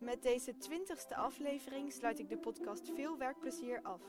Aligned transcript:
Met 0.00 0.22
deze 0.22 0.56
twintigste 0.56 1.16
aflevering 1.16 1.92
sluit 1.92 2.18
ik 2.18 2.28
de 2.28 2.38
podcast 2.38 2.90
Veel 2.94 3.18
Werkplezier 3.18 3.80
af. 3.82 4.00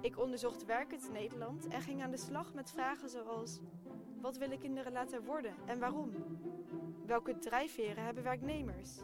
Ik 0.00 0.18
onderzocht 0.18 0.64
werkend 0.64 1.12
Nederland 1.12 1.68
en 1.68 1.80
ging 1.80 2.02
aan 2.02 2.10
de 2.10 2.16
slag 2.16 2.54
met 2.54 2.70
vragen 2.70 3.08
zoals: 3.08 3.58
wat 4.20 4.36
willen 4.36 4.58
kinderen 4.58 4.92
laten 4.92 5.24
worden 5.24 5.54
en 5.66 5.78
waarom? 5.78 6.10
Welke 7.06 7.38
drijfveren 7.38 8.04
hebben 8.04 8.22
werknemers? 8.22 8.98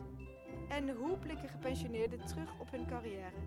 En 0.68 0.90
hoe 0.90 1.18
blikken 1.18 1.48
gepensioneerden 1.48 2.26
terug 2.26 2.60
op 2.60 2.70
hun 2.70 2.86
carrière? 2.86 3.42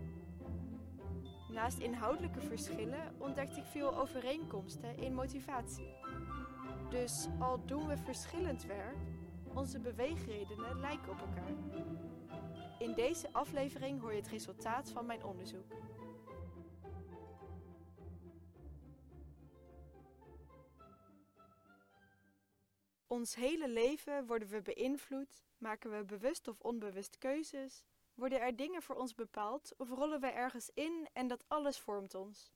Naast 1.49 1.79
inhoudelijke 1.79 2.41
verschillen 2.41 3.15
ontdekte 3.17 3.59
ik 3.59 3.65
veel 3.65 3.97
overeenkomsten 3.97 4.97
in 4.97 5.13
motivatie. 5.13 5.93
Dus 6.89 7.27
al 7.39 7.65
doen 7.65 7.87
we 7.87 7.97
verschillend 7.97 8.65
werk, 8.65 8.97
onze 9.53 9.79
beweegredenen 9.79 10.79
lijken 10.79 11.11
op 11.11 11.19
elkaar. 11.19 11.53
In 12.79 12.93
deze 12.93 13.33
aflevering 13.33 14.01
hoor 14.01 14.11
je 14.11 14.19
het 14.19 14.27
resultaat 14.27 14.89
van 14.89 15.05
mijn 15.05 15.23
onderzoek. 15.23 15.71
Ons 23.07 23.35
hele 23.35 23.69
leven 23.69 24.25
worden 24.25 24.47
we 24.47 24.61
beïnvloed, 24.61 25.43
maken 25.57 25.97
we 25.97 26.03
bewust 26.03 26.47
of 26.47 26.59
onbewust 26.59 27.17
keuzes, 27.17 27.83
worden 28.13 28.41
er 28.41 28.55
dingen 28.55 28.81
voor 28.81 28.95
ons 28.95 29.15
bepaald 29.15 29.73
of 29.77 29.89
rollen 29.89 30.19
we 30.19 30.27
ergens 30.27 30.69
in 30.73 31.07
en 31.13 31.27
dat 31.27 31.43
alles 31.47 31.79
vormt 31.79 32.15
ons. 32.15 32.51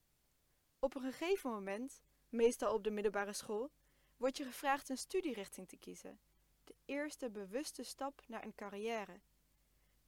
Op 0.80 0.96
een 0.96 1.02
gegeven 1.02 1.50
moment, 1.50 2.02
meestal 2.30 2.74
op 2.74 2.84
de 2.84 2.92
middelbare 2.92 3.34
school, 3.34 3.72
word 4.18 4.38
je 4.38 4.44
gevraagd 4.44 4.90
een 4.90 4.98
studierichting 4.98 5.68
te 5.68 5.78
kiezen. 5.78 6.20
De 6.64 6.76
eerste 6.86 7.30
bewuste 7.30 7.84
stap 7.84 8.24
naar 8.28 8.44
een 8.44 8.56
carrière. 8.56 9.20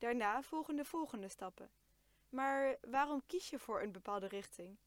Daarna 0.04 0.42
volgen 0.42 0.76
de 0.76 0.86
volgende 0.86 1.28
stappen. 1.28 1.70
Maar 2.30 2.78
waarom 2.82 3.22
kies 3.26 3.50
je 3.50 3.60
voor 3.60 3.82
een 3.82 3.92
bepaalde 3.92 4.28
richting? 4.28 4.78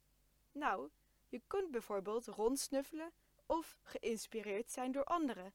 Nou, 0.53 0.89
je 1.28 1.41
kunt 1.47 1.70
bijvoorbeeld 1.70 2.27
rondsnuffelen 2.27 3.12
of 3.47 3.77
geïnspireerd 3.83 4.70
zijn 4.70 4.92
door 4.92 5.05
anderen. 5.05 5.53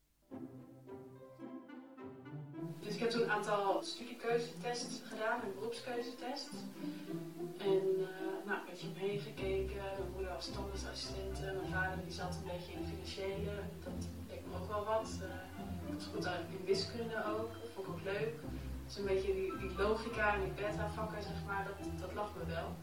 Dus 2.80 2.94
ik 2.94 3.00
heb 3.00 3.10
toen 3.10 3.22
een 3.22 3.30
aantal 3.30 3.84
studiekeuzetests 3.84 5.02
gedaan, 5.04 5.44
een 5.44 5.54
beroepskeuzetest. 5.54 6.50
En 7.58 8.00
uh, 8.00 8.08
nou, 8.46 8.60
een 8.60 8.66
beetje 8.70 8.88
omheen 8.88 9.20
gekeken. 9.20 9.76
Mijn 9.76 10.12
moeder 10.14 10.32
was 10.32 10.52
tandartsassistent, 10.52 11.40
mijn 11.40 11.72
vader 11.72 12.04
die 12.04 12.14
zat 12.14 12.36
een 12.36 12.52
beetje 12.52 12.72
in 12.72 12.82
de 12.82 12.88
financiële. 12.88 13.56
Dat 13.84 13.94
deed 14.28 14.48
me 14.48 14.56
ook 14.62 14.68
wel 14.68 14.86
wat. 14.86 15.10
Uh, 15.22 15.88
ik 15.88 15.94
was 15.94 16.06
goed 16.06 16.26
uit 16.26 16.46
in 16.50 16.66
wiskunde 16.66 17.26
ook, 17.26 17.52
dat 17.54 17.70
vond 17.74 17.88
ik 17.88 17.94
ook 17.94 18.02
leuk. 18.02 18.34
Dus 18.92 19.00
een 19.00 19.06
beetje 19.06 19.34
die, 19.34 19.58
die 19.58 19.78
logica 19.78 20.34
en 20.34 20.44
die 20.44 20.54
beta-vakken, 20.54 21.22
zeg 21.22 21.46
maar, 21.46 21.66
dat, 21.66 22.00
dat 22.00 22.14
lag 22.14 22.36
me 22.36 22.46
wel. 22.46 22.76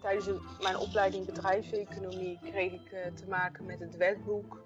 Tijdens 0.00 0.60
mijn 0.60 0.76
opleiding 0.76 1.26
bedrijfseconomie 1.26 2.38
kreeg 2.42 2.72
ik 2.72 2.92
uh, 2.92 3.06
te 3.14 3.28
maken 3.28 3.66
met 3.66 3.80
het 3.80 3.96
wetboek. 3.96 4.60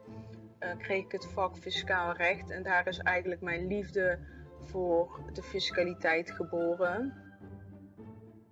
Uh, 0.60 0.70
kreeg 0.78 1.04
ik 1.04 1.12
het 1.12 1.26
vak 1.26 1.56
fiscaal 1.56 2.12
recht 2.12 2.50
en 2.50 2.62
daar 2.62 2.86
is 2.86 2.98
eigenlijk 2.98 3.40
mijn 3.40 3.66
liefde 3.66 4.18
voor 4.60 5.20
de 5.32 5.42
fiscaliteit 5.42 6.30
geboren. 6.30 7.14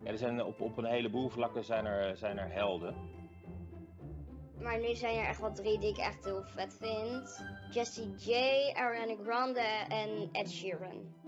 Ja, 0.03 0.11
er 0.11 0.19
zijn 0.19 0.45
op, 0.45 0.61
op 0.61 0.77
een 0.77 0.85
heleboel 0.85 1.29
vlakken 1.29 1.65
zijn 1.65 1.87
er, 1.87 2.17
zijn 2.17 2.39
er 2.39 2.53
helden. 2.53 2.95
Maar 4.61 4.79
nu 4.79 4.95
zijn 4.95 5.19
er 5.19 5.27
echt 5.27 5.41
wel 5.41 5.53
drie 5.53 5.79
die 5.79 5.91
ik 5.91 5.99
echt 5.99 6.25
heel 6.25 6.43
vet 6.45 6.77
vind. 6.81 7.45
Jessie 7.71 8.15
J, 8.17 8.33
Ariana 8.73 9.15
Grande 9.23 9.85
en 9.89 10.29
Ed 10.33 10.51
Sheeran. 10.51 11.23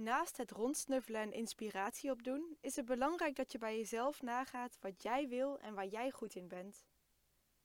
Naast 0.00 0.36
het 0.36 0.50
rondsnuffelen 0.50 1.20
en 1.20 1.32
inspiratie 1.32 2.10
opdoen, 2.10 2.56
is 2.60 2.76
het 2.76 2.84
belangrijk 2.84 3.36
dat 3.36 3.52
je 3.52 3.58
bij 3.58 3.76
jezelf 3.76 4.22
nagaat 4.22 4.78
wat 4.80 5.02
jij 5.02 5.28
wil 5.28 5.58
en 5.58 5.74
waar 5.74 5.86
jij 5.86 6.10
goed 6.10 6.34
in 6.34 6.48
bent. 6.48 6.86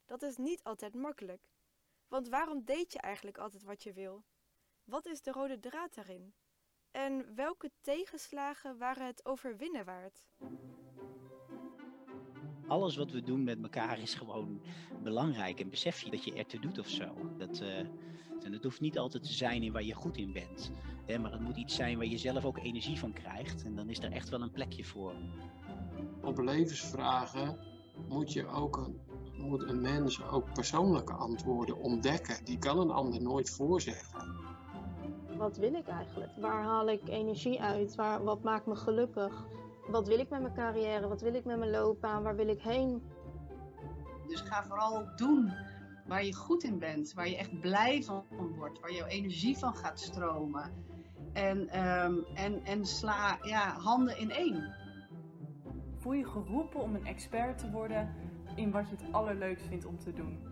Dat 0.05 0.21
is 0.21 0.38
niet 0.38 0.63
altijd 0.63 0.95
makkelijk. 0.95 1.49
Want 2.07 2.29
waarom 2.29 2.63
deed 2.66 2.94
je 2.94 2.99
eigenlijk 2.99 3.38
altijd 3.38 3.63
wat 3.63 3.83
je 3.83 3.94
wil? 3.94 4.23
Wat 4.83 5.05
is 5.05 5.21
de 5.21 5.31
rode 5.31 5.59
draad 5.59 5.95
daarin? 5.95 6.33
En 6.91 7.35
welke 7.35 7.71
tegenslagen 7.81 8.77
waren 8.77 9.05
het 9.05 9.25
overwinnen 9.25 9.85
waard? 9.85 10.27
Alles 12.67 12.95
wat 12.95 13.11
we 13.11 13.21
doen 13.21 13.44
met 13.44 13.63
elkaar 13.63 14.00
is 14.00 14.13
gewoon 14.13 14.61
belangrijk. 15.03 15.59
En 15.59 15.69
besef 15.69 16.01
je 16.01 16.09
dat 16.09 16.23
je 16.23 16.33
ertoe 16.33 16.59
doet 16.59 16.79
of 16.79 16.88
zo. 16.89 17.35
Dat, 17.38 17.61
uh, 17.61 17.79
en 18.43 18.53
het 18.53 18.63
hoeft 18.63 18.81
niet 18.81 18.97
altijd 18.97 19.23
te 19.23 19.33
zijn 19.33 19.63
in 19.63 19.71
waar 19.71 19.83
je 19.83 19.93
goed 19.93 20.17
in 20.17 20.33
bent. 20.33 20.71
Hè, 21.05 21.17
maar 21.17 21.31
het 21.31 21.41
moet 21.41 21.57
iets 21.57 21.75
zijn 21.75 21.97
waar 21.97 22.05
je 22.05 22.17
zelf 22.17 22.45
ook 22.45 22.57
energie 22.57 22.99
van 22.99 23.13
krijgt. 23.13 23.63
En 23.63 23.75
dan 23.75 23.89
is 23.89 23.99
er 23.99 24.11
echt 24.11 24.29
wel 24.29 24.41
een 24.41 24.51
plekje 24.51 24.83
voor. 24.83 25.13
Op 26.21 26.37
levensvragen 26.37 27.57
moet 28.07 28.33
je 28.33 28.47
ook 28.47 28.77
een, 28.77 28.99
moet 29.37 29.63
een 29.63 29.81
mens 29.81 30.23
ook 30.23 30.53
persoonlijke 30.53 31.13
antwoorden 31.13 31.77
ontdekken. 31.77 32.45
Die 32.45 32.57
kan 32.57 32.79
een 32.79 32.91
ander 32.91 33.21
nooit 33.21 33.49
voorzeggen. 33.49 34.35
Wat 35.37 35.57
wil 35.57 35.73
ik 35.73 35.87
eigenlijk? 35.87 36.31
Waar 36.37 36.63
haal 36.63 36.89
ik 36.89 37.07
energie 37.07 37.61
uit? 37.61 37.95
Waar, 37.95 38.23
wat 38.23 38.43
maakt 38.43 38.65
me 38.65 38.75
gelukkig? 38.75 39.45
Wat 39.87 40.07
wil 40.07 40.19
ik 40.19 40.29
met 40.29 40.41
mijn 40.41 40.53
carrière? 40.53 41.07
Wat 41.07 41.21
wil 41.21 41.33
ik 41.33 41.45
met 41.45 41.57
mijn 41.57 41.71
loopbaan? 41.71 42.23
Waar 42.23 42.35
wil 42.35 42.47
ik 42.47 42.61
heen? 42.61 43.01
Dus 44.27 44.41
ga 44.41 44.63
vooral 44.63 45.05
doen 45.15 45.53
waar 46.07 46.25
je 46.25 46.33
goed 46.33 46.63
in 46.63 46.79
bent, 46.79 47.13
waar 47.13 47.29
je 47.29 47.37
echt 47.37 47.59
blij 47.59 48.03
van 48.03 48.25
wordt, 48.57 48.79
waar 48.79 48.93
jouw 48.93 49.07
energie 49.07 49.57
van 49.57 49.75
gaat 49.75 49.99
stromen. 49.99 50.71
En, 51.33 51.59
um, 51.59 52.25
en, 52.35 52.63
en 52.63 52.85
sla 52.85 53.37
ja, 53.41 53.77
handen 53.77 54.17
in 54.17 54.31
één. 54.31 54.75
Voel 55.97 56.13
je 56.13 56.25
geroepen 56.25 56.81
om 56.81 56.95
een 56.95 57.05
expert 57.05 57.57
te 57.57 57.71
worden 57.71 58.15
in 58.55 58.71
wat 58.71 58.89
je 58.89 58.95
het 58.95 59.13
allerleukst 59.13 59.65
vindt 59.65 59.85
om 59.85 59.99
te 59.99 60.13
doen? 60.13 60.51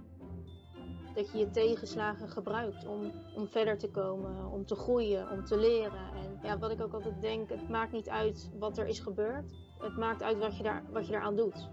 Dat 1.14 1.32
je 1.32 1.38
je 1.38 1.50
tegenslagen 1.50 2.30
gebruikt 2.30 2.86
om, 2.88 3.12
om 3.36 3.48
verder 3.48 3.78
te 3.78 3.90
komen, 3.90 4.52
om 4.52 4.66
te 4.66 4.76
groeien, 4.76 5.30
om 5.30 5.46
te 5.46 5.58
leren. 5.58 6.14
En 6.14 6.40
ja, 6.42 6.58
wat 6.58 6.72
ik 6.72 6.82
ook 6.82 6.94
altijd 6.94 7.22
denk, 7.22 7.50
het 7.50 7.70
maakt 7.70 7.92
niet 7.92 8.10
uit 8.10 8.52
wat 8.60 8.78
er 8.78 8.88
is 8.88 9.00
gebeurd. 9.00 9.52
Het 9.80 9.98
maakt 9.98 10.24
uit 10.24 10.38
wat 10.38 10.58
je, 10.58 10.64
daar, 10.64 10.84
wat 10.92 11.06
je 11.06 11.12
daaraan 11.12 11.36
doet. 11.36 11.70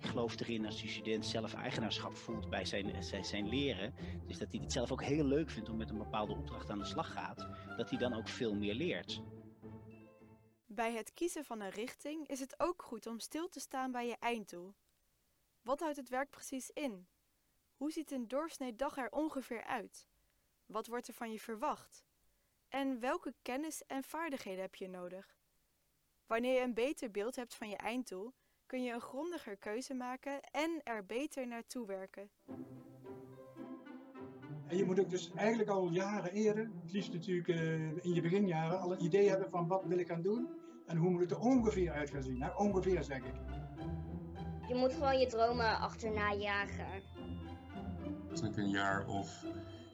Ik 0.00 0.06
geloof 0.06 0.40
erin 0.40 0.66
als 0.66 0.80
de 0.80 0.88
student 0.88 1.26
zelf 1.26 1.54
eigenaarschap 1.54 2.16
voelt 2.16 2.50
bij 2.50 2.64
zijn, 2.64 3.04
zijn, 3.04 3.24
zijn 3.24 3.48
leren. 3.48 3.94
Dus 4.26 4.38
dat 4.38 4.52
hij 4.52 4.60
het 4.60 4.72
zelf 4.72 4.92
ook 4.92 5.02
heel 5.02 5.24
leuk 5.24 5.50
vindt 5.50 5.68
om 5.68 5.76
met 5.76 5.90
een 5.90 5.98
bepaalde 5.98 6.32
opdracht 6.32 6.70
aan 6.70 6.78
de 6.78 6.84
slag 6.84 7.12
gaat. 7.12 7.46
Dat 7.76 7.90
hij 7.90 7.98
dan 7.98 8.12
ook 8.12 8.28
veel 8.28 8.54
meer 8.54 8.74
leert. 8.74 9.22
Bij 10.66 10.92
het 10.92 11.14
kiezen 11.14 11.44
van 11.44 11.60
een 11.60 11.70
richting 11.70 12.28
is 12.28 12.40
het 12.40 12.60
ook 12.60 12.82
goed 12.82 13.06
om 13.06 13.18
stil 13.18 13.48
te 13.48 13.60
staan 13.60 13.92
bij 13.92 14.06
je 14.06 14.16
einddoel. 14.18 14.74
Wat 15.62 15.80
houdt 15.80 15.96
het 15.96 16.08
werk 16.08 16.30
precies 16.30 16.70
in? 16.70 17.08
Hoe 17.74 17.92
ziet 17.92 18.10
een 18.10 18.28
doorsnee 18.28 18.76
dag 18.76 18.96
er 18.96 19.10
ongeveer 19.10 19.64
uit? 19.64 20.08
Wat 20.66 20.86
wordt 20.86 21.08
er 21.08 21.14
van 21.14 21.32
je 21.32 21.40
verwacht? 21.40 22.04
En 22.68 23.00
welke 23.00 23.34
kennis 23.42 23.86
en 23.86 24.04
vaardigheden 24.04 24.60
heb 24.60 24.74
je 24.74 24.88
nodig? 24.88 25.36
Wanneer 26.26 26.54
je 26.54 26.60
een 26.60 26.74
beter 26.74 27.10
beeld 27.10 27.36
hebt 27.36 27.54
van 27.54 27.68
je 27.68 27.76
einddoel, 27.76 28.34
kun 28.70 28.82
je 28.82 28.92
een 28.92 29.00
grondiger 29.00 29.56
keuze 29.56 29.94
maken 29.94 30.40
en 30.40 30.80
er 30.84 31.06
beter 31.06 31.46
naartoe 31.46 31.86
werken. 31.86 32.30
En 34.66 34.76
je 34.76 34.84
moet 34.84 35.00
ook 35.00 35.10
dus 35.10 35.30
eigenlijk 35.34 35.70
al 35.70 35.88
jaren 35.88 36.32
eerder, 36.32 36.70
het 36.82 36.92
liefst 36.92 37.12
natuurlijk 37.12 37.48
uh, 37.48 38.04
in 38.04 38.14
je 38.14 38.20
beginjaren, 38.20 38.80
al 38.80 38.92
een 38.92 39.04
idee 39.04 39.28
hebben 39.28 39.50
van 39.50 39.66
wat 39.66 39.84
wil 39.84 39.98
ik 39.98 40.06
gaan 40.06 40.22
doen 40.22 40.48
en 40.86 40.96
hoe 40.96 41.10
moet 41.10 41.20
het 41.20 41.30
er 41.30 41.38
ongeveer 41.38 41.92
uit 41.92 42.10
gaan 42.10 42.22
zien. 42.22 42.38
Nou, 42.38 42.56
ongeveer 42.56 43.04
zeg 43.04 43.18
ik. 43.18 43.34
Je 44.68 44.74
moet 44.74 44.92
gewoon 44.92 45.18
je 45.18 45.26
dromen 45.26 45.78
achterna 45.78 46.32
jagen. 46.32 47.02
Toen 48.34 48.46
ik 48.46 48.56
een 48.56 48.70
jaar 48.70 49.06
of 49.06 49.44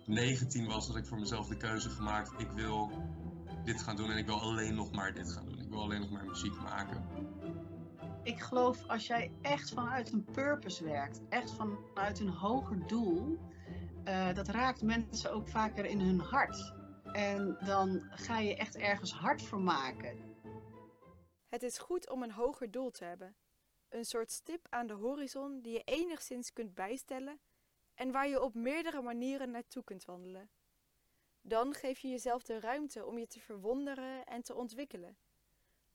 19 0.04 0.66
was, 0.66 0.86
had 0.86 0.96
ik 0.96 1.06
voor 1.06 1.18
mezelf 1.18 1.48
de 1.48 1.56
keuze 1.56 1.90
gemaakt. 1.90 2.32
Ik 2.40 2.50
wil 2.50 2.90
dit 3.64 3.82
gaan 3.82 3.96
doen 3.96 4.10
en 4.10 4.16
ik 4.16 4.26
wil 4.26 4.40
alleen 4.40 4.74
nog 4.74 4.92
maar 4.92 5.14
dit 5.14 5.32
gaan 5.32 5.44
doen. 5.44 5.58
Ik 5.58 5.68
wil 5.68 5.82
alleen 5.82 6.00
nog 6.00 6.10
maar 6.10 6.24
muziek 6.24 6.60
maken. 6.60 7.04
Ik 8.26 8.40
geloof 8.40 8.88
als 8.88 9.06
jij 9.06 9.32
echt 9.42 9.70
vanuit 9.70 10.12
een 10.12 10.24
purpose 10.24 10.84
werkt, 10.84 11.20
echt 11.28 11.50
vanuit 11.50 12.20
een 12.20 12.28
hoger 12.28 12.86
doel, 12.86 13.38
uh, 14.04 14.34
dat 14.34 14.48
raakt 14.48 14.82
mensen 14.82 15.32
ook 15.32 15.48
vaker 15.48 15.84
in 15.84 16.00
hun 16.00 16.20
hart. 16.20 16.74
En 17.12 17.56
dan 17.64 18.06
ga 18.10 18.38
je 18.38 18.56
echt 18.56 18.76
ergens 18.76 19.12
hard 19.12 19.42
voor 19.42 19.60
maken. 19.60 20.36
Het 21.48 21.62
is 21.62 21.78
goed 21.78 22.10
om 22.10 22.22
een 22.22 22.32
hoger 22.32 22.70
doel 22.70 22.90
te 22.90 23.04
hebben. 23.04 23.36
Een 23.88 24.04
soort 24.04 24.30
stip 24.30 24.66
aan 24.70 24.86
de 24.86 24.94
horizon 24.94 25.60
die 25.60 25.72
je 25.72 25.82
enigszins 25.84 26.52
kunt 26.52 26.74
bijstellen 26.74 27.40
en 27.94 28.12
waar 28.12 28.28
je 28.28 28.42
op 28.42 28.54
meerdere 28.54 29.02
manieren 29.02 29.50
naartoe 29.50 29.84
kunt 29.84 30.04
wandelen. 30.04 30.50
Dan 31.40 31.74
geef 31.74 31.98
je 31.98 32.08
jezelf 32.08 32.42
de 32.42 32.60
ruimte 32.60 33.04
om 33.04 33.18
je 33.18 33.26
te 33.26 33.40
verwonderen 33.40 34.24
en 34.24 34.42
te 34.42 34.54
ontwikkelen. 34.54 35.16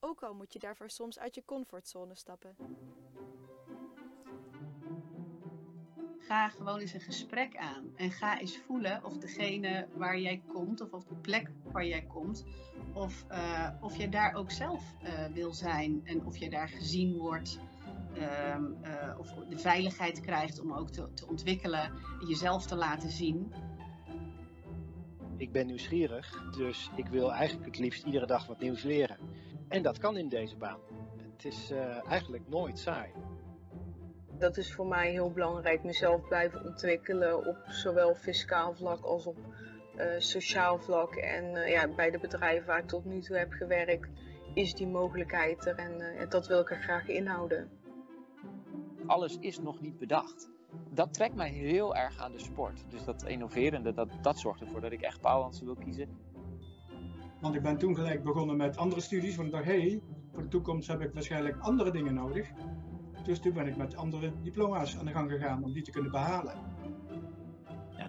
Ook 0.03 0.23
al 0.23 0.33
moet 0.33 0.53
je 0.53 0.59
daarvoor 0.59 0.89
soms 0.89 1.19
uit 1.19 1.35
je 1.35 1.45
comfortzone 1.45 2.15
stappen. 2.15 2.55
ga 6.31 6.49
gewoon 6.49 6.79
eens 6.79 6.93
een 6.93 7.01
gesprek 7.01 7.57
aan. 7.57 7.91
En 7.95 8.11
ga 8.11 8.39
eens 8.39 8.57
voelen 8.57 9.03
of 9.03 9.17
degene 9.17 9.87
waar 9.95 10.19
jij 10.19 10.41
komt, 10.47 10.81
of 10.81 10.93
op 10.93 11.09
de 11.09 11.15
plek 11.15 11.51
waar 11.71 11.85
jij 11.85 12.01
komt, 12.01 12.45
of, 12.93 13.25
uh, 13.31 13.69
of 13.81 13.97
je 13.97 14.09
daar 14.09 14.33
ook 14.33 14.51
zelf 14.51 14.83
uh, 15.03 15.25
wil 15.33 15.53
zijn. 15.53 16.01
En 16.03 16.25
of 16.25 16.37
je 16.37 16.49
daar 16.49 16.67
gezien 16.67 17.17
wordt. 17.17 17.59
Uh, 18.17 19.15
of 19.17 19.33
de 19.49 19.57
veiligheid 19.57 20.19
krijgt 20.19 20.59
om 20.59 20.73
ook 20.73 20.89
te, 20.89 21.13
te 21.13 21.27
ontwikkelen, 21.27 21.91
jezelf 22.27 22.65
te 22.65 22.75
laten 22.75 23.09
zien. 23.09 23.53
Ik 25.37 25.51
ben 25.51 25.65
nieuwsgierig, 25.65 26.51
dus 26.57 26.89
ik 26.95 27.07
wil 27.07 27.33
eigenlijk 27.33 27.65
het 27.65 27.79
liefst 27.79 28.05
iedere 28.05 28.25
dag 28.25 28.47
wat 28.47 28.59
nieuws 28.59 28.83
leren. 28.83 29.17
En 29.71 29.83
dat 29.83 29.97
kan 29.97 30.17
in 30.17 30.29
deze 30.29 30.57
baan. 30.57 30.79
Het 31.33 31.45
is 31.45 31.71
eigenlijk 32.07 32.49
nooit 32.49 32.79
saai 32.79 33.11
dat 34.41 34.57
is 34.57 34.73
voor 34.73 34.87
mij 34.87 35.11
heel 35.11 35.31
belangrijk. 35.31 35.83
Mezelf 35.83 36.27
blijven 36.27 36.65
ontwikkelen 36.65 37.47
op 37.47 37.57
zowel 37.67 38.15
fiscaal 38.15 38.73
vlak 38.73 39.03
als 39.03 39.25
op 39.25 39.37
uh, 39.95 40.05
sociaal 40.17 40.79
vlak. 40.79 41.15
En 41.15 41.55
uh, 41.55 41.69
ja, 41.69 41.87
bij 41.87 42.11
de 42.11 42.19
bedrijven 42.19 42.67
waar 42.67 42.79
ik 42.79 42.87
tot 42.87 43.05
nu 43.05 43.21
toe 43.21 43.37
heb 43.37 43.51
gewerkt, 43.51 44.09
is 44.53 44.73
die 44.73 44.87
mogelijkheid 44.87 45.65
er. 45.65 45.75
En 45.75 45.99
uh, 45.99 46.29
dat 46.29 46.47
wil 46.47 46.59
ik 46.59 46.71
er 46.71 46.81
graag 46.81 47.07
inhouden. 47.07 47.69
Alles 49.05 49.37
is 49.39 49.59
nog 49.59 49.81
niet 49.81 49.97
bedacht. 49.97 50.49
Dat 50.89 51.13
trekt 51.13 51.35
mij 51.35 51.49
heel 51.49 51.95
erg 51.95 52.19
aan 52.19 52.31
de 52.31 52.39
sport. 52.39 52.83
Dus 52.89 53.03
dat 53.03 53.23
innoverende, 53.23 53.93
dat, 53.93 54.09
dat 54.21 54.39
zorgt 54.39 54.61
ervoor 54.61 54.81
dat 54.81 54.91
ik 54.91 55.01
echt 55.01 55.21
bouwhansen 55.21 55.65
wil 55.65 55.75
kiezen. 55.75 56.30
Want 57.41 57.55
ik 57.55 57.61
ben 57.61 57.77
toen 57.77 57.95
gelijk 57.95 58.23
begonnen 58.23 58.57
met 58.57 58.77
andere 58.77 59.01
studies. 59.01 59.35
Want 59.35 59.47
ik 59.47 59.53
dacht, 59.53 59.65
hé, 59.65 59.79
hey, 59.79 60.01
voor 60.31 60.41
de 60.41 60.47
toekomst 60.47 60.87
heb 60.87 61.01
ik 61.01 61.13
waarschijnlijk 61.13 61.57
andere 61.59 61.91
dingen 61.91 62.13
nodig. 62.13 62.49
Dus 63.23 63.39
toen 63.39 63.53
ben 63.53 63.67
ik 63.67 63.77
met 63.77 63.95
andere 63.95 64.31
diploma's 64.43 64.97
aan 64.97 65.05
de 65.05 65.11
gang 65.11 65.31
gegaan 65.31 65.63
om 65.63 65.73
die 65.73 65.83
te 65.83 65.91
kunnen 65.91 66.11
behalen. 66.11 66.53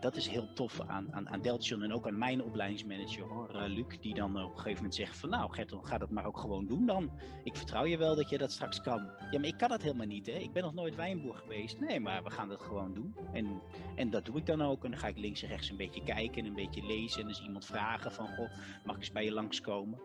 Dat 0.02 0.16
is 0.16 0.28
heel 0.28 0.52
tof 0.52 0.80
aan, 0.80 1.12
aan, 1.12 1.28
aan 1.28 1.40
Deltion 1.40 1.82
en 1.82 1.92
ook 1.92 2.06
aan 2.06 2.18
mijn 2.18 2.42
opleidingsmanager 2.42 3.22
hoor, 3.22 3.54
uh, 3.54 3.62
Luc. 3.66 3.98
Die 4.00 4.14
dan 4.14 4.42
op 4.42 4.50
een 4.50 4.56
gegeven 4.56 4.74
moment 4.74 4.94
zegt 4.94 5.16
van 5.16 5.28
nou 5.28 5.52
Gerton, 5.52 5.86
ga 5.86 5.98
dat 5.98 6.10
maar 6.10 6.26
ook 6.26 6.38
gewoon 6.38 6.66
doen 6.66 6.86
dan. 6.86 7.10
Ik 7.44 7.56
vertrouw 7.56 7.84
je 7.84 7.96
wel 7.96 8.16
dat 8.16 8.28
je 8.28 8.38
dat 8.38 8.52
straks 8.52 8.80
kan. 8.80 9.10
Ja, 9.30 9.38
maar 9.38 9.48
ik 9.48 9.58
kan 9.58 9.68
dat 9.68 9.82
helemaal 9.82 10.06
niet 10.06 10.26
hè. 10.26 10.32
Ik 10.32 10.52
ben 10.52 10.62
nog 10.62 10.74
nooit 10.74 10.94
wijnboer 10.94 11.34
geweest. 11.34 11.80
Nee, 11.80 12.00
maar 12.00 12.22
we 12.22 12.30
gaan 12.30 12.48
dat 12.48 12.62
gewoon 12.62 12.94
doen. 12.94 13.16
En, 13.32 13.62
en 13.96 14.10
dat 14.10 14.24
doe 14.24 14.36
ik 14.36 14.46
dan 14.46 14.62
ook. 14.62 14.84
En 14.84 14.90
dan 14.90 15.00
ga 15.00 15.06
ik 15.06 15.18
links 15.18 15.42
en 15.42 15.48
rechts 15.48 15.70
een 15.70 15.76
beetje 15.76 16.04
kijken 16.04 16.42
en 16.42 16.46
een 16.46 16.54
beetje 16.54 16.86
lezen. 16.86 17.20
En 17.20 17.28
dus 17.28 17.42
iemand 17.42 17.64
vragen 17.64 18.12
van 18.12 18.26
goh, 18.26 18.50
mag 18.84 18.94
ik 18.94 19.00
eens 19.00 19.12
bij 19.12 19.24
je 19.24 19.32
langskomen? 19.32 20.00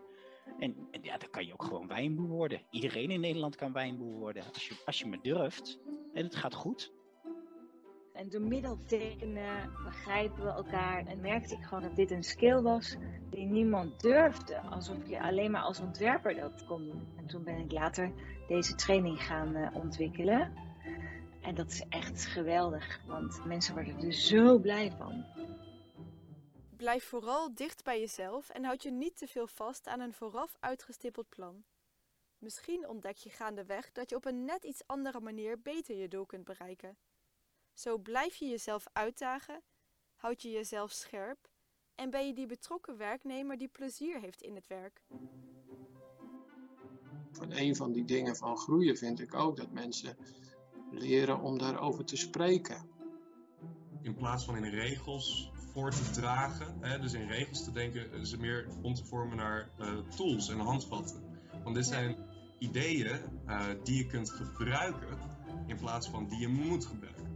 En, 0.60 0.76
en, 0.92 1.04
ja, 1.04 1.18
dan 1.18 1.30
kan 1.30 1.46
je 1.46 1.54
ook 1.54 1.64
gewoon 1.64 1.88
wijnboer 1.88 2.28
worden. 2.28 2.62
Iedereen 2.70 3.12
in 3.12 3.20
Nederland 3.20 3.56
kan 3.56 3.74
wijnboer 3.74 4.20
worden. 4.20 4.44
Als 4.54 4.68
je, 4.68 4.76
als 4.86 5.00
je 5.00 5.06
maar 5.06 5.22
durft. 5.22 5.80
En 6.14 6.24
het 6.24 6.36
gaat 6.36 6.54
goed. 6.54 6.96
En 8.18 8.30
door 8.30 8.42
middel 8.42 8.78
tekenen 8.86 9.72
begrijpen 9.84 10.44
we 10.44 10.50
elkaar. 10.50 11.06
En 11.06 11.22
merkte 11.22 11.56
ik 11.56 11.64
gewoon 11.64 11.84
dat 11.84 11.96
dit 11.96 12.12
een 12.12 12.24
skill 12.24 12.62
was 12.62 12.96
die 13.30 13.46
niemand 13.46 14.02
durfde. 14.02 14.62
Alsof 14.62 15.08
je 15.08 15.22
alleen 15.22 15.52
maar 15.52 15.62
als 15.62 15.80
ontwerper 15.80 16.36
dat 16.36 16.66
kon 16.66 16.86
doen. 16.86 17.08
En 17.18 17.28
toen 17.28 17.44
ben 17.44 17.58
ik 17.58 17.72
later 17.72 18.12
deze 18.48 18.76
training 18.76 19.24
gaan 19.24 19.56
uh, 19.56 19.76
ontwikkelen. 19.76 20.54
En 21.42 21.56
dat 21.56 21.72
is 21.72 21.84
echt 21.90 22.26
geweldig. 22.26 23.00
Want 23.08 23.46
mensen 23.46 23.74
worden 23.74 24.00
er 24.00 24.14
zo 24.14 24.60
blij 24.60 24.92
van. 24.92 25.26
Blijf 26.78 27.04
vooral 27.04 27.56
dicht 27.56 27.84
bij 27.84 28.00
jezelf 28.00 28.50
en 28.50 28.64
houd 28.64 28.84
je 28.84 28.92
niet 28.92 29.18
te 29.18 29.28
veel 29.28 29.48
vast 29.48 29.88
aan 29.88 30.00
een 30.00 30.14
vooraf 30.14 30.58
uitgestippeld 30.60 31.30
plan. 31.30 31.64
Misschien 32.38 32.88
ontdek 32.88 33.16
je 33.16 33.30
gaandeweg 33.30 33.92
dat 33.92 34.10
je 34.10 34.16
op 34.16 34.26
een 34.26 34.46
net 34.46 34.64
iets 34.64 34.84
andere 34.86 35.20
manier 35.20 35.62
beter 35.62 35.96
je 35.96 36.08
doel 36.08 36.26
kunt 36.26 36.44
bereiken. 36.44 36.98
Zo 37.78 37.98
blijf 37.98 38.36
je 38.36 38.48
jezelf 38.48 38.86
uitdagen, 38.94 39.62
houd 40.16 40.42
je 40.42 40.50
jezelf 40.50 40.92
scherp 40.92 41.50
en 41.96 42.10
ben 42.10 42.28
je 42.28 42.34
die 42.34 42.46
betrokken 42.46 42.98
werknemer 42.98 43.58
die 43.58 43.68
plezier 43.68 44.20
heeft 44.20 44.42
in 44.42 44.56
het 44.56 44.68
werk. 44.68 45.06
En 47.42 47.60
een 47.60 47.76
van 47.76 47.92
die 47.92 48.06
dingen 48.06 48.36
van 48.36 48.58
groeien 48.58 48.98
vind 48.98 49.20
ik 49.20 49.34
ook 49.34 49.58
dat 49.58 49.72
mensen 49.72 50.18
leren 50.92 51.40
om 51.40 51.58
daarover 51.58 52.06
te 52.06 52.16
spreken. 52.16 52.90
In 54.02 54.16
plaats 54.16 54.46
van 54.46 54.58
in 54.58 54.70
regels 54.70 55.52
voor 55.74 55.92
te 55.92 56.10
dragen, 56.12 56.78
hè, 56.82 57.00
dus 57.00 57.14
in 57.14 57.28
regels 57.28 57.64
te 57.64 57.72
denken, 57.72 58.26
ze 58.26 58.38
meer 58.38 58.68
om 58.82 58.94
te 58.94 59.06
vormen 59.06 59.38
naar 59.38 59.70
uh, 59.80 59.98
tools 59.98 60.50
en 60.50 60.60
handvatten. 60.60 61.40
Want 61.64 61.76
dit 61.76 61.86
zijn 61.86 62.16
ideeën 62.60 63.22
uh, 63.48 63.66
die 63.84 63.98
je 63.98 64.06
kunt 64.06 64.30
gebruiken 64.32 65.18
in 65.68 65.78
plaats 65.78 66.10
van 66.10 66.28
die 66.28 66.40
je 66.40 66.48
moet 66.48 66.86
gebruiken. 66.86 67.27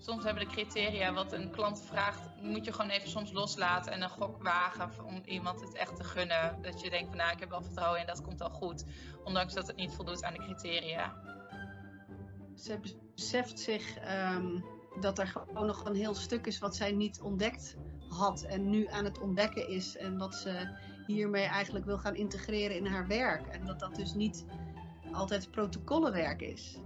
Soms 0.00 0.24
hebben 0.24 0.48
de 0.48 0.50
criteria 0.50 1.12
wat 1.12 1.32
een 1.32 1.50
klant 1.50 1.82
vraagt, 1.86 2.20
moet 2.42 2.64
je 2.64 2.72
gewoon 2.72 2.90
even 2.90 3.08
soms 3.08 3.32
loslaten 3.32 3.92
en 3.92 4.02
een 4.02 4.10
gok 4.10 4.42
wagen 4.42 5.04
om 5.04 5.22
iemand 5.24 5.60
het 5.60 5.74
echt 5.74 5.96
te 5.96 6.04
gunnen. 6.04 6.62
Dat 6.62 6.80
je 6.80 6.90
denkt 6.90 7.08
van 7.08 7.16
nou, 7.16 7.32
ik 7.32 7.40
heb 7.40 7.50
wel 7.50 7.62
vertrouwen 7.62 8.00
in, 8.00 8.06
dat 8.06 8.22
komt 8.22 8.40
al 8.40 8.50
goed. 8.50 8.84
Ondanks 9.24 9.54
dat 9.54 9.66
het 9.66 9.76
niet 9.76 9.92
voldoet 9.92 10.24
aan 10.24 10.32
de 10.32 10.38
criteria. 10.38 11.14
Ze 12.56 12.80
beseft 13.14 13.60
zich 13.60 13.96
um, 14.34 14.64
dat 15.00 15.18
er 15.18 15.26
gewoon 15.26 15.66
nog 15.66 15.84
een 15.84 15.94
heel 15.94 16.14
stuk 16.14 16.46
is 16.46 16.58
wat 16.58 16.76
zij 16.76 16.92
niet 16.92 17.20
ontdekt 17.20 17.76
had 18.08 18.42
en 18.42 18.70
nu 18.70 18.86
aan 18.86 19.04
het 19.04 19.20
ontdekken 19.20 19.68
is. 19.68 19.96
En 19.96 20.18
wat 20.18 20.34
ze 20.34 20.78
hiermee 21.06 21.44
eigenlijk 21.44 21.84
wil 21.84 21.98
gaan 21.98 22.14
integreren 22.14 22.76
in 22.76 22.86
haar 22.86 23.06
werk. 23.06 23.46
En 23.46 23.66
dat 23.66 23.80
dat 23.80 23.94
dus 23.94 24.14
niet 24.14 24.44
altijd 25.12 25.50
protocollenwerk 25.50 26.40
is 26.40 26.78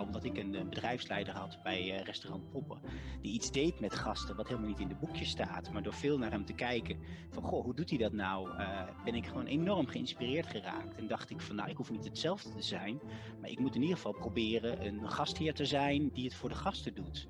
omdat 0.00 0.24
ik 0.24 0.36
een 0.36 0.50
bedrijfsleider 0.50 1.34
had 1.34 1.62
bij 1.62 1.82
uh, 1.82 2.00
restaurant 2.00 2.50
Poppen. 2.50 2.80
Die 3.22 3.32
iets 3.32 3.50
deed 3.50 3.80
met 3.80 3.94
gasten 3.94 4.36
wat 4.36 4.48
helemaal 4.48 4.68
niet 4.68 4.78
in 4.78 4.88
de 4.88 4.94
boekjes 4.94 5.30
staat. 5.30 5.72
Maar 5.72 5.82
door 5.82 5.94
veel 5.94 6.18
naar 6.18 6.30
hem 6.30 6.44
te 6.44 6.52
kijken 6.52 6.98
van 7.30 7.42
goh, 7.42 7.64
hoe 7.64 7.74
doet 7.74 7.90
hij 7.90 7.98
dat 7.98 8.12
nou? 8.12 8.50
Uh, 8.50 8.88
ben 9.04 9.14
ik 9.14 9.26
gewoon 9.26 9.46
enorm 9.46 9.86
geïnspireerd 9.86 10.46
geraakt. 10.46 10.94
En 10.96 11.06
dacht 11.06 11.30
ik 11.30 11.40
van 11.40 11.56
nou, 11.56 11.70
ik 11.70 11.76
hoef 11.76 11.90
niet 11.90 12.04
hetzelfde 12.04 12.54
te 12.54 12.62
zijn. 12.62 13.00
Maar 13.40 13.50
ik 13.50 13.58
moet 13.58 13.74
in 13.74 13.80
ieder 13.80 13.96
geval 13.96 14.12
proberen 14.12 14.86
een 14.86 15.10
gastheer 15.10 15.54
te 15.54 15.66
zijn 15.66 16.08
die 16.08 16.24
het 16.24 16.34
voor 16.34 16.48
de 16.48 16.54
gasten 16.54 16.94
doet. 16.94 17.28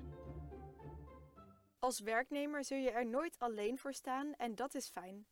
Als 1.79 1.99
werknemer 1.99 2.63
zul 2.65 2.77
je 2.77 2.91
er 2.91 3.05
nooit 3.05 3.39
alleen 3.39 3.77
voor 3.77 3.93
staan 3.93 4.33
en 4.33 4.55
dat 4.55 4.75
is 4.75 4.87
fijn. 4.87 5.25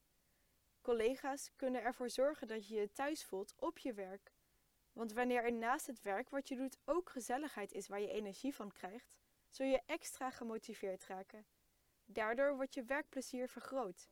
Collega's 0.81 1.51
kunnen 1.55 1.83
ervoor 1.83 2.09
zorgen 2.09 2.47
dat 2.47 2.67
je 2.67 2.75
je 2.75 2.91
thuis 2.91 3.23
voelt 3.23 3.53
op 3.59 3.77
je 3.77 3.93
werk. 3.93 4.31
Want 4.99 5.13
wanneer 5.13 5.43
er 5.43 5.53
naast 5.53 5.87
het 5.87 6.01
werk 6.01 6.29
wat 6.29 6.47
je 6.47 6.55
doet 6.55 6.77
ook 6.85 7.09
gezelligheid 7.09 7.71
is 7.71 7.87
waar 7.87 8.01
je 8.01 8.11
energie 8.11 8.55
van 8.55 8.71
krijgt, 8.71 9.19
zul 9.49 9.65
je 9.65 9.81
extra 9.85 10.29
gemotiveerd 10.29 11.05
raken. 11.05 11.45
Daardoor 12.05 12.55
wordt 12.55 12.73
je 12.73 12.83
werkplezier 12.83 13.47
vergroot. 13.47 14.09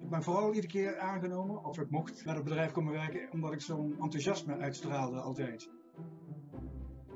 Ik 0.00 0.10
ben 0.10 0.22
vooral 0.22 0.48
iedere 0.48 0.66
keer 0.66 0.98
aangenomen, 0.98 1.64
of 1.64 1.78
ik 1.78 1.90
mocht 1.90 2.24
bij 2.24 2.34
het 2.34 2.44
bedrijf 2.44 2.72
komen 2.72 2.92
werken, 2.92 3.30
omdat 3.32 3.52
ik 3.52 3.60
zo'n 3.60 3.96
enthousiasme 4.00 4.56
uitstraalde 4.56 5.20
altijd. 5.20 5.70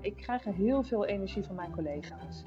Ik 0.01 0.17
krijg 0.17 0.45
heel 0.45 0.83
veel 0.83 1.05
energie 1.05 1.43
van 1.43 1.55
mijn 1.55 1.73
collega's. 1.73 2.43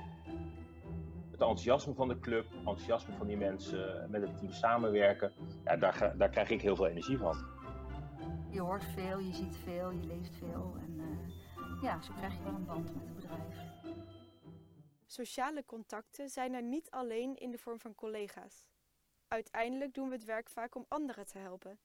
Het 1.31 1.41
enthousiasme 1.41 1.93
van 1.93 2.07
de 2.07 2.19
club, 2.19 2.45
het 2.49 2.57
enthousiasme 2.57 3.13
van 3.13 3.27
die 3.27 3.37
mensen, 3.37 4.11
met 4.11 4.21
het 4.21 4.37
team 4.37 4.51
samenwerken, 4.51 5.31
ja, 5.63 5.75
daar, 5.75 6.17
daar 6.17 6.29
krijg 6.29 6.49
ik 6.49 6.61
heel 6.61 6.75
veel 6.75 6.87
energie 6.87 7.17
van. 7.17 7.56
Je 8.57 8.63
hoort 8.63 8.83
veel, 8.83 9.19
je 9.19 9.33
ziet 9.33 9.55
veel, 9.55 9.91
je 9.91 10.05
leest 10.05 10.35
veel. 10.35 10.75
En 10.79 10.99
uh, 10.99 11.81
ja, 11.81 12.01
zo 12.01 12.13
krijg 12.13 12.33
je 12.33 12.43
wel 12.43 12.53
een 12.53 12.65
band 12.65 12.93
met 12.93 13.03
het 13.03 13.15
bedrijf. 13.15 13.57
Sociale 15.05 15.65
contacten 15.65 16.29
zijn 16.29 16.53
er 16.53 16.63
niet 16.63 16.91
alleen 16.91 17.35
in 17.35 17.51
de 17.51 17.57
vorm 17.57 17.79
van 17.79 17.95
collega's. 17.95 18.65
Uiteindelijk 19.27 19.93
doen 19.93 20.09
we 20.09 20.15
het 20.15 20.23
werk 20.23 20.49
vaak 20.49 20.75
om 20.75 20.85
anderen 20.87 21.25
te 21.25 21.37
helpen. 21.37 21.79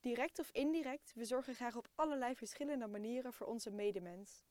Direct 0.00 0.38
of 0.38 0.50
indirect, 0.50 1.12
we 1.14 1.24
zorgen 1.24 1.54
graag 1.54 1.76
op 1.76 1.88
allerlei 1.94 2.34
verschillende 2.34 2.86
manieren 2.86 3.32
voor 3.32 3.46
onze 3.46 3.70
medemens. 3.70 4.44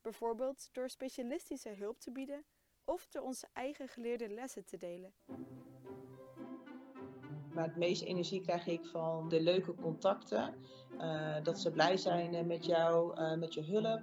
Bijvoorbeeld 0.00 0.68
door 0.72 0.90
specialistische 0.90 1.70
hulp 1.70 2.00
te 2.00 2.10
bieden 2.10 2.44
of 2.84 3.06
door 3.08 3.22
onze 3.22 3.48
eigen 3.52 3.88
geleerde 3.88 4.28
lessen 4.28 4.64
te 4.64 4.76
delen. 4.76 5.14
Maar 7.58 7.66
het 7.66 7.76
meeste 7.76 8.04
energie 8.04 8.40
krijg 8.40 8.66
ik 8.66 8.84
van 8.84 9.28
de 9.28 9.40
leuke 9.40 9.74
contacten. 9.74 10.54
Uh, 11.00 11.34
dat 11.42 11.58
ze 11.58 11.70
blij 11.70 11.96
zijn 11.96 12.34
eh, 12.34 12.44
met 12.44 12.64
jou, 12.64 13.20
uh, 13.20 13.34
met 13.34 13.54
je 13.54 13.62
hulp. 13.62 14.00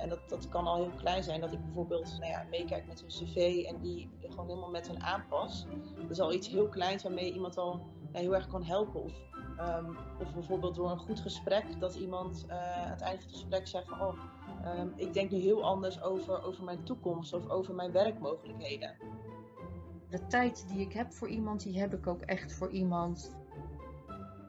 En 0.00 0.08
dat, 0.08 0.28
dat 0.28 0.48
kan 0.48 0.66
al 0.66 0.76
heel 0.76 0.90
klein 0.96 1.22
zijn. 1.22 1.40
Dat 1.40 1.52
ik 1.52 1.64
bijvoorbeeld 1.64 2.16
nou 2.18 2.30
ja, 2.30 2.46
meekijk 2.50 2.86
met 2.86 3.00
een 3.02 3.08
cv 3.08 3.64
en 3.66 3.80
die 3.80 4.10
gewoon 4.28 4.46
helemaal 4.46 4.70
met 4.70 4.88
hun 4.88 5.02
aanpas. 5.02 5.66
Dat 6.00 6.10
is 6.10 6.20
al 6.20 6.32
iets 6.32 6.48
heel 6.48 6.68
kleins 6.68 7.02
waarmee 7.02 7.32
iemand 7.32 7.58
al 7.58 7.80
ja, 8.12 8.18
heel 8.20 8.34
erg 8.34 8.46
kan 8.46 8.64
helpen. 8.64 9.02
Of, 9.02 9.12
um, 9.60 9.96
of 10.20 10.32
bijvoorbeeld 10.32 10.74
door 10.74 10.90
een 10.90 10.98
goed 10.98 11.20
gesprek. 11.20 11.80
Dat 11.80 11.94
iemand 11.94 12.44
aan 12.48 12.90
het 12.90 13.00
einde 13.00 13.20
van 13.20 13.30
het 13.30 13.38
gesprek 13.38 13.66
zegt 13.66 13.88
van... 13.88 14.00
Oh, 14.00 14.18
um, 14.78 14.92
ik 14.96 15.12
denk 15.12 15.30
nu 15.30 15.38
heel 15.38 15.64
anders 15.64 16.02
over, 16.02 16.42
over 16.42 16.64
mijn 16.64 16.84
toekomst 16.84 17.32
of 17.32 17.48
over 17.48 17.74
mijn 17.74 17.92
werkmogelijkheden 17.92 18.96
de 20.14 20.26
tijd 20.26 20.64
die 20.68 20.80
ik 20.80 20.92
heb 20.92 21.12
voor 21.12 21.28
iemand, 21.28 21.62
die 21.62 21.78
heb 21.78 21.94
ik 21.94 22.06
ook 22.06 22.20
echt 22.20 22.52
voor 22.52 22.70
iemand. 22.70 23.36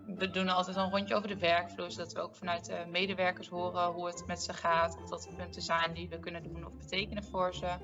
we 0.05 0.29
doen 0.31 0.49
altijd 0.49 0.77
een 0.77 0.91
rondje 0.91 1.15
over 1.15 1.27
de 1.27 1.37
werkvloer, 1.37 1.91
zodat 1.91 2.13
we 2.13 2.19
ook 2.19 2.35
vanuit 2.35 2.65
de 2.65 2.85
medewerkers 2.89 3.47
horen 3.47 3.91
hoe 3.91 4.07
het 4.07 4.23
met 4.27 4.41
ze 4.41 4.53
gaat. 4.53 4.97
Of 5.03 5.09
dat 5.09 5.25
er 5.25 5.33
punten 5.35 5.61
zijn 5.61 5.93
die 5.93 6.09
we 6.09 6.19
kunnen 6.19 6.43
doen 6.43 6.65
of 6.65 6.77
betekenen 6.77 7.23
voor 7.23 7.53
ze. 7.53 7.77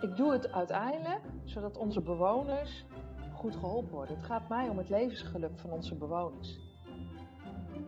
Ik 0.00 0.16
doe 0.16 0.32
het 0.32 0.52
uiteindelijk 0.52 1.20
zodat 1.44 1.76
onze 1.76 2.00
bewoners 2.00 2.84
goed 3.34 3.56
geholpen 3.56 3.90
worden. 3.90 4.16
Het 4.16 4.24
gaat 4.24 4.48
mij 4.48 4.68
om 4.68 4.78
het 4.78 4.88
levensgeluk 4.88 5.58
van 5.58 5.70
onze 5.70 5.94
bewoners. 5.94 6.58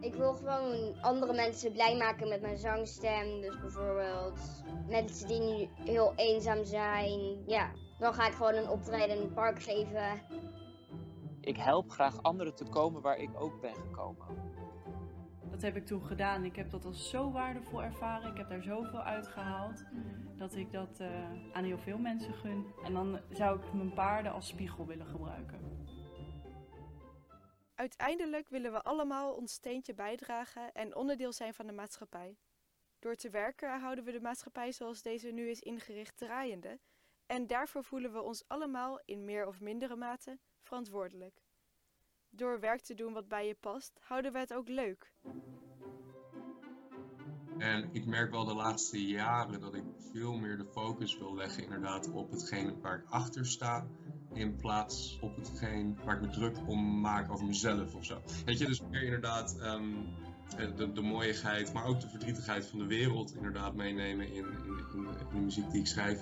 Ik 0.00 0.14
wil 0.14 0.32
gewoon 0.32 1.00
andere 1.00 1.32
mensen 1.32 1.72
blij 1.72 1.96
maken 1.96 2.28
met 2.28 2.40
mijn 2.40 2.58
zangstem. 2.58 3.40
Dus 3.40 3.60
bijvoorbeeld 3.60 4.64
mensen 4.88 5.28
die 5.28 5.40
nu 5.40 5.68
heel 5.84 6.12
eenzaam 6.16 6.64
zijn. 6.64 7.42
Ja, 7.46 7.70
dan 8.02 8.14
ga 8.14 8.26
ik 8.26 8.32
gewoon 8.32 8.54
een 8.54 8.68
optreden 8.68 9.16
in 9.16 9.22
het 9.22 9.34
park 9.34 9.62
geven. 9.62 10.22
Ik 11.40 11.56
help 11.56 11.90
graag 11.90 12.22
anderen 12.22 12.54
te 12.54 12.64
komen 12.64 13.02
waar 13.02 13.18
ik 13.18 13.40
ook 13.40 13.60
ben 13.60 13.74
gekomen. 13.74 14.26
Dat 15.50 15.62
heb 15.62 15.76
ik 15.76 15.86
toen 15.86 16.04
gedaan. 16.04 16.44
Ik 16.44 16.56
heb 16.56 16.70
dat 16.70 16.84
als 16.84 17.10
zo 17.10 17.32
waardevol 17.32 17.82
ervaren. 17.82 18.30
Ik 18.30 18.36
heb 18.36 18.48
daar 18.48 18.62
zoveel 18.62 19.02
uitgehaald. 19.02 19.84
Dat 20.36 20.54
ik 20.54 20.72
dat 20.72 21.00
uh, 21.00 21.08
aan 21.52 21.64
heel 21.64 21.78
veel 21.78 21.98
mensen 21.98 22.34
gun. 22.34 22.66
En 22.84 22.92
dan 22.92 23.20
zou 23.30 23.58
ik 23.58 23.72
mijn 23.72 23.92
paarden 23.92 24.32
als 24.32 24.48
spiegel 24.48 24.86
willen 24.86 25.06
gebruiken. 25.06 25.86
Uiteindelijk 27.74 28.48
willen 28.48 28.72
we 28.72 28.82
allemaal 28.82 29.34
ons 29.34 29.52
steentje 29.52 29.94
bijdragen 29.94 30.72
en 30.72 30.96
onderdeel 30.96 31.32
zijn 31.32 31.54
van 31.54 31.66
de 31.66 31.72
maatschappij. 31.72 32.36
Door 32.98 33.14
te 33.14 33.30
werken 33.30 33.80
houden 33.80 34.04
we 34.04 34.12
de 34.12 34.20
maatschappij 34.20 34.72
zoals 34.72 35.02
deze 35.02 35.28
nu 35.28 35.48
is 35.48 35.60
ingericht 35.60 36.16
draaiende. 36.16 36.78
En 37.32 37.46
daarvoor 37.46 37.84
voelen 37.84 38.12
we 38.12 38.22
ons 38.22 38.44
allemaal 38.48 39.00
in 39.04 39.24
meer 39.24 39.46
of 39.46 39.60
mindere 39.60 39.96
mate 39.96 40.38
verantwoordelijk. 40.62 41.42
Door 42.30 42.60
werk 42.60 42.80
te 42.80 42.94
doen 42.94 43.12
wat 43.12 43.28
bij 43.28 43.46
je 43.46 43.54
past, 43.60 43.98
houden 44.00 44.32
we 44.32 44.38
het 44.38 44.54
ook 44.54 44.68
leuk. 44.68 45.12
En 47.58 47.88
ik 47.92 48.06
merk 48.06 48.30
wel 48.30 48.44
de 48.44 48.54
laatste 48.54 49.06
jaren 49.06 49.60
dat 49.60 49.74
ik 49.74 49.84
veel 50.12 50.36
meer 50.36 50.56
de 50.56 50.64
focus 50.64 51.18
wil 51.18 51.34
leggen 51.34 51.62
inderdaad 51.62 52.10
op 52.10 52.30
hetgene 52.30 52.80
waar 52.80 52.98
ik 52.98 53.08
achter 53.08 53.46
sta. 53.46 53.86
In 54.32 54.56
plaats 54.56 55.18
op 55.20 55.36
hetgeen 55.36 55.98
waar 56.04 56.16
ik 56.16 56.22
me 56.22 56.28
druk 56.28 56.56
om 56.66 57.00
maak 57.00 57.30
over 57.30 57.46
mezelf 57.46 57.94
of 57.94 58.04
zo. 58.04 58.22
Weet 58.44 58.58
je, 58.58 58.66
dus 58.66 58.80
meer 58.80 59.02
inderdaad 59.02 59.60
um, 59.60 60.14
de, 60.56 60.92
de 60.92 61.70
maar 61.72 61.84
ook 61.84 62.00
de 62.00 62.08
verdrietigheid 62.08 62.66
van 62.66 62.78
de 62.78 62.86
wereld 62.86 63.34
inderdaad 63.34 63.74
meenemen 63.74 64.26
in, 64.26 64.44
in, 64.44 64.84
in 64.94 65.06
de 65.32 65.38
muziek 65.40 65.70
die 65.70 65.80
ik 65.80 65.86
schrijf. 65.86 66.20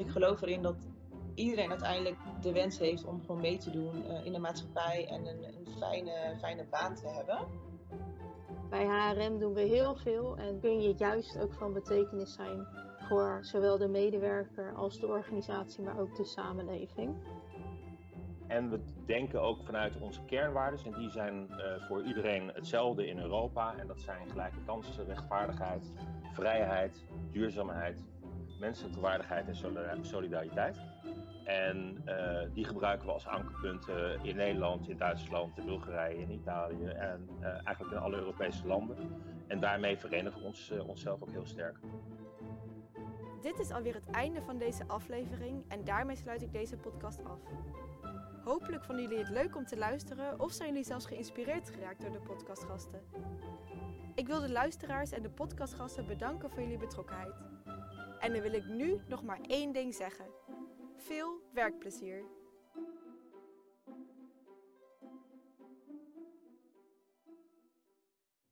Ik 0.00 0.08
geloof 0.08 0.42
erin 0.42 0.62
dat 0.62 0.88
iedereen 1.34 1.70
uiteindelijk 1.70 2.16
de 2.40 2.52
wens 2.52 2.78
heeft 2.78 3.04
om 3.04 3.20
gewoon 3.20 3.40
mee 3.40 3.58
te 3.58 3.70
doen 3.70 4.06
uh, 4.06 4.24
in 4.24 4.32
de 4.32 4.38
maatschappij 4.38 5.06
en 5.08 5.26
een, 5.26 5.44
een 5.44 5.66
fijne, 5.78 6.36
fijne 6.38 6.64
baan 6.70 6.94
te 6.94 7.08
hebben. 7.08 7.38
Bij 8.70 8.86
HRM 8.86 9.38
doen 9.38 9.54
we 9.54 9.60
heel 9.60 9.94
veel 9.94 10.36
en 10.36 10.60
kun 10.60 10.80
je 10.80 10.94
juist 10.96 11.38
ook 11.38 11.54
van 11.54 11.72
betekenis 11.72 12.34
zijn 12.34 12.66
voor 12.98 13.38
zowel 13.40 13.78
de 13.78 13.88
medewerker 13.88 14.74
als 14.74 15.00
de 15.00 15.06
organisatie, 15.06 15.82
maar 15.82 15.98
ook 15.98 16.16
de 16.16 16.24
samenleving. 16.24 17.14
En 18.46 18.70
we 18.70 18.80
denken 19.06 19.42
ook 19.42 19.62
vanuit 19.64 20.00
onze 20.00 20.20
kernwaarden, 20.24 20.84
en 20.84 20.98
die 20.98 21.10
zijn 21.10 21.46
uh, 21.50 21.86
voor 21.88 22.02
iedereen 22.02 22.50
hetzelfde 22.54 23.06
in 23.06 23.18
Europa. 23.18 23.74
En 23.76 23.86
dat 23.86 24.00
zijn 24.00 24.30
gelijke 24.30 24.64
kansen, 24.66 25.04
rechtvaardigheid, 25.04 25.92
vrijheid, 26.32 27.04
duurzaamheid, 27.30 28.04
menselijke 28.60 29.00
waardigheid 29.00 29.46
en 29.48 30.04
solidariteit. 30.04 30.76
En 31.44 32.02
uh, 32.06 32.54
die 32.54 32.64
gebruiken 32.64 33.06
we 33.06 33.12
als 33.12 33.26
ankerpunten 33.26 34.24
in 34.24 34.36
Nederland, 34.36 34.88
in 34.88 34.96
Duitsland, 34.96 35.58
in 35.58 35.64
Bulgarije, 35.64 36.20
in 36.20 36.30
Italië 36.30 36.84
en 36.86 37.28
uh, 37.40 37.46
eigenlijk 37.46 37.90
in 37.90 37.98
alle 37.98 38.16
Europese 38.16 38.66
landen. 38.66 38.96
En 39.46 39.60
daarmee 39.60 39.98
verenigen 39.98 40.40
we 40.40 40.46
ons, 40.46 40.70
uh, 40.70 40.88
onszelf 40.88 41.22
ook 41.22 41.30
heel 41.30 41.46
sterk. 41.46 41.78
Dit 43.40 43.58
is 43.58 43.70
alweer 43.70 43.94
het 43.94 44.10
einde 44.10 44.42
van 44.42 44.58
deze 44.58 44.86
aflevering 44.86 45.64
en 45.68 45.84
daarmee 45.84 46.16
sluit 46.16 46.42
ik 46.42 46.52
deze 46.52 46.76
podcast 46.76 47.24
af. 47.24 47.40
Hopelijk 48.44 48.84
vonden 48.84 49.04
jullie 49.04 49.18
het 49.18 49.28
leuk 49.28 49.56
om 49.56 49.66
te 49.66 49.76
luisteren 49.76 50.40
of 50.40 50.52
zijn 50.52 50.68
jullie 50.68 50.84
zelfs 50.84 51.06
geïnspireerd 51.06 51.70
geraakt 51.70 52.00
door 52.00 52.12
de 52.12 52.20
podcastgasten. 52.20 53.00
Ik 54.14 54.26
wil 54.26 54.40
de 54.40 54.50
luisteraars 54.52 55.10
en 55.10 55.22
de 55.22 55.30
podcastgasten 55.30 56.06
bedanken 56.06 56.50
voor 56.50 56.62
jullie 56.62 56.78
betrokkenheid. 56.78 57.49
En 58.20 58.32
dan 58.32 58.42
wil 58.42 58.52
ik 58.52 58.66
nu 58.66 59.00
nog 59.06 59.22
maar 59.22 59.40
één 59.46 59.72
ding 59.72 59.94
zeggen. 59.94 60.26
Veel 60.96 61.40
werkplezier! 61.52 62.39